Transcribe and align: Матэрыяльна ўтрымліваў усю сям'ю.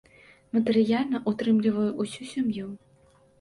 Матэрыяльна 0.55 1.21
ўтрымліваў 1.33 1.93
усю 2.05 2.23
сям'ю. 2.33 2.67